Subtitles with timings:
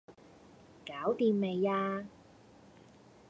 [0.83, 2.07] 搞掂未呀